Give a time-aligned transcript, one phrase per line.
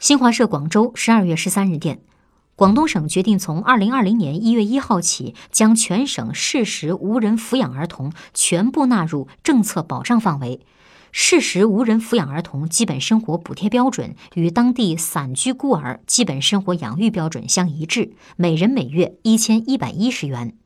[0.00, 2.00] 新华社广州十二月十三日电
[2.56, 10.60] 广东省决定从二零二零年一月一号起将全省适时无人抚养儿童全部纳入政策保障范围。
[11.12, 20.59] 适时无人抚养儿童基本生活补贴标准与当地散居孤儿基本生活养育标准相一致每人每月一千一百一十元。